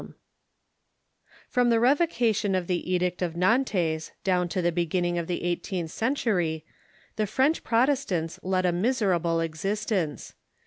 ]From 1.51 1.69
the 1.69 1.79
Revocation 1.79 2.55
of 2.55 2.65
the 2.65 2.91
Edict 2.91 3.21
of 3.21 3.35
Nantes 3.37 4.11
down 4.23 4.49
to 4.49 4.59
the 4.59 4.71
be 4.71 4.83
ginning 4.87 5.19
of 5.19 5.27
the 5.27 5.43
eighteenth 5.43 5.91
century 5.91 6.65
the 7.17 7.27
French 7.27 7.63
Protestants 7.63 8.39
led 8.41 8.65
a 8.65 8.69
Sufferings 8.69 8.81
miserable 8.81 9.39
existence. 9.41 10.33